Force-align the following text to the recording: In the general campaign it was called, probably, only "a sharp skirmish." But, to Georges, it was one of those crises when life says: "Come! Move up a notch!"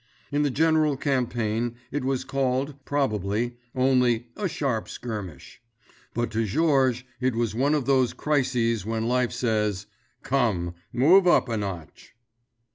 In 0.31 0.41
the 0.41 0.49
general 0.49 0.97
campaign 0.97 1.75
it 1.91 2.03
was 2.03 2.23
called, 2.23 2.73
probably, 2.85 3.57
only 3.75 4.29
"a 4.35 4.49
sharp 4.49 4.89
skirmish." 4.89 5.61
But, 6.15 6.31
to 6.31 6.43
Georges, 6.43 7.03
it 7.19 7.35
was 7.35 7.53
one 7.53 7.75
of 7.75 7.85
those 7.85 8.13
crises 8.13 8.83
when 8.83 9.07
life 9.07 9.31
says: 9.31 9.85
"Come! 10.23 10.73
Move 10.91 11.27
up 11.27 11.47
a 11.49 11.55
notch!" 11.57 12.15